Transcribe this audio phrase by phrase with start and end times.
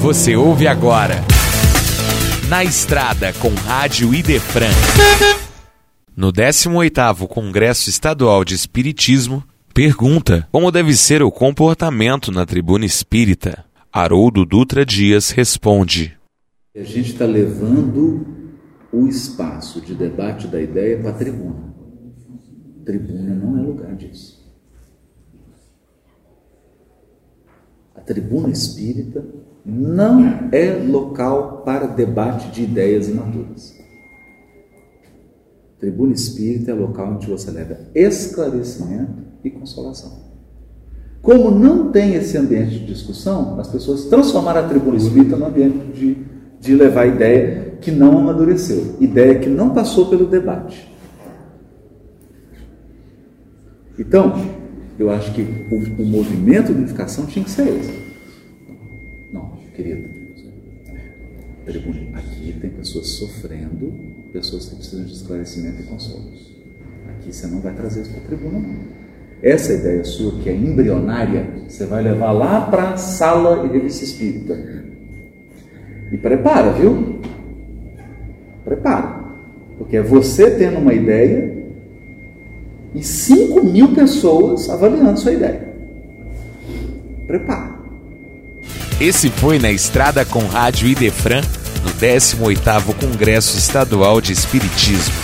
[0.00, 1.16] Você ouve agora.
[2.48, 4.70] Na Estrada com Rádio Idefran.
[6.16, 9.42] No 18º Congresso Estadual de Espiritismo,
[9.74, 13.64] pergunta como deve ser o comportamento na tribuna espírita.
[13.92, 16.16] Haroldo Dutra Dias responde.
[16.76, 18.24] A gente está levando
[18.92, 21.74] o espaço de debate da ideia para a tribuna.
[22.86, 24.47] Tribuna não é lugar disso.
[28.08, 29.22] Tribuna espírita
[29.64, 33.76] não é local para debate de ideias imaturas.
[35.78, 40.26] Tribuna espírita é local onde você leva esclarecimento e consolação.
[41.20, 45.92] Como não tem esse ambiente de discussão, as pessoas transformaram a tribuna espírita no ambiente
[45.92, 46.16] de,
[46.58, 50.90] de levar ideia que não amadureceu, ideia que não passou pelo debate.
[53.98, 54.32] Então,
[54.98, 58.08] eu acho que o, o movimento de unificação tinha que ser esse
[59.78, 60.08] querida.
[62.14, 63.94] Aqui tem pessoas sofrendo,
[64.32, 66.52] pessoas que precisam de esclarecimento e consolos.
[67.10, 68.98] Aqui você não vai trazer isso para a tribuna, não.
[69.40, 74.04] Essa ideia sua, que é embrionária, você vai levar lá para a sala e revista
[74.04, 74.58] espírita.
[76.10, 77.20] E prepara, viu?
[78.64, 79.28] Prepara.
[79.76, 81.67] Porque é você tendo uma ideia
[82.98, 85.72] e 5 mil pessoas avaliando sua ideia.
[87.26, 87.78] Prepara.
[89.00, 91.42] Esse foi na Estrada com Rádio Idefran,
[91.84, 95.14] no 18º Congresso Estadual de Espiritismo.